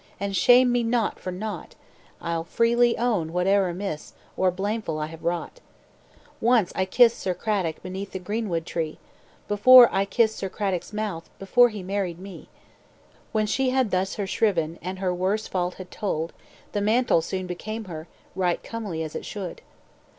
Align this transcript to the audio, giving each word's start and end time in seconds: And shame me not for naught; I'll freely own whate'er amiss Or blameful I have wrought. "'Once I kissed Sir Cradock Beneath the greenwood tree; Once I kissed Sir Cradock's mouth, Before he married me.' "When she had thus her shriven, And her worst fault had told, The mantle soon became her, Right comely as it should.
And 0.19 0.35
shame 0.35 0.71
me 0.71 0.81
not 0.81 1.19
for 1.19 1.31
naught; 1.31 1.75
I'll 2.19 2.43
freely 2.43 2.97
own 2.97 3.29
whate'er 3.31 3.69
amiss 3.69 4.13
Or 4.35 4.49
blameful 4.49 4.97
I 4.97 5.05
have 5.05 5.23
wrought. 5.23 5.59
"'Once 6.41 6.73
I 6.75 6.85
kissed 6.85 7.19
Sir 7.19 7.35
Cradock 7.35 7.83
Beneath 7.83 8.11
the 8.11 8.17
greenwood 8.17 8.65
tree; 8.65 8.97
Once 9.47 9.61
I 9.91 10.05
kissed 10.05 10.37
Sir 10.37 10.49
Cradock's 10.49 10.91
mouth, 10.91 11.29
Before 11.37 11.69
he 11.69 11.83
married 11.83 12.17
me.' 12.17 12.49
"When 13.31 13.45
she 13.45 13.69
had 13.69 13.91
thus 13.91 14.15
her 14.15 14.25
shriven, 14.25 14.79
And 14.81 14.97
her 14.97 15.13
worst 15.13 15.49
fault 15.49 15.75
had 15.75 15.91
told, 15.91 16.33
The 16.71 16.81
mantle 16.81 17.21
soon 17.21 17.45
became 17.45 17.83
her, 17.85 18.07
Right 18.33 18.63
comely 18.63 19.03
as 19.03 19.15
it 19.15 19.23
should. 19.23 19.61